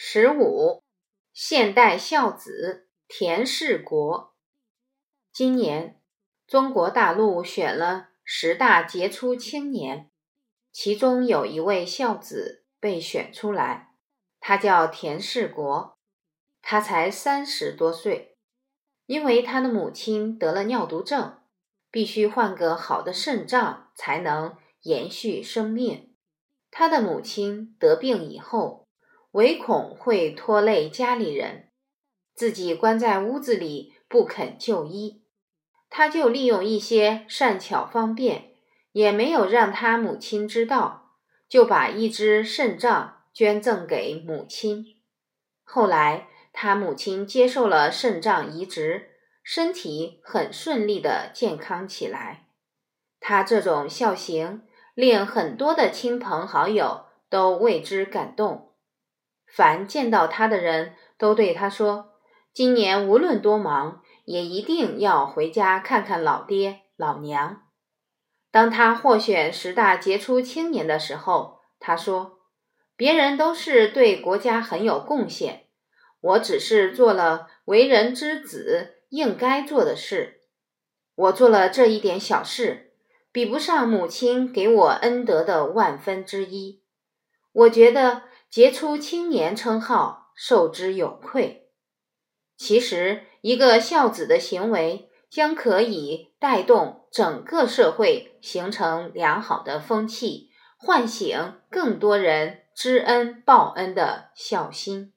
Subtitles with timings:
[0.00, 0.84] 十五，
[1.32, 4.32] 现代孝子田世国。
[5.32, 6.00] 今年
[6.46, 10.08] 中国大陆选了十大杰出青年，
[10.70, 13.96] 其中有一位孝子被选出来，
[14.38, 15.98] 他叫田世国，
[16.62, 18.38] 他才三十多岁，
[19.06, 21.40] 因为他的母亲得了尿毒症，
[21.90, 26.14] 必须换个好的肾脏才能延续生命。
[26.70, 28.87] 他的母亲得病以后。
[29.38, 31.68] 唯恐会拖累家里人，
[32.34, 35.22] 自己关在屋子里不肯就医，
[35.88, 38.50] 他就利用一些善巧方便，
[38.90, 41.12] 也没有让他母亲知道，
[41.48, 44.84] 就把一只肾脏捐赠给母亲。
[45.62, 49.10] 后来他母亲接受了肾脏移植，
[49.44, 52.48] 身体很顺利的健康起来。
[53.20, 54.62] 他这种孝行，
[54.96, 58.67] 令很多的亲朋好友都为之感动。
[59.50, 62.12] 凡见到他的人都对他说
[62.52, 67.62] ：“今年无论多忙，也一定要回家看看老爹老娘。”
[68.52, 72.38] 当他获选十大杰出青年的时候，他说
[72.94, 75.66] ：“别人都是对国家很有贡献，
[76.20, 80.42] 我只是做了为人之子应该做的事。
[81.14, 82.92] 我做了这一点小事，
[83.32, 86.82] 比不上母亲给我恩德的万分之一。
[87.52, 91.70] 我觉得。”杰出青年称号受之有愧。
[92.56, 105.12] 其实，一个孝子的行为将可以带动整个社会形成良好的风气，唤醒更多人知恩报恩的孝心。